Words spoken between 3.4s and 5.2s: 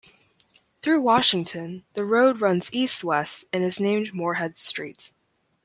and is named Morehead Street.